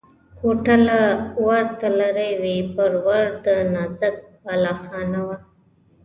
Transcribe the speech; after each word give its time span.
کوټې 0.39 0.75
له 0.87 0.99
ورته 1.47 1.87
لرې 1.99 2.31
وې، 2.41 2.57
پر 2.75 2.91
ور 3.05 3.25
د 3.45 3.45
نازک 3.73 4.15
بالاخانه 4.43 5.19
وه. 5.27 5.37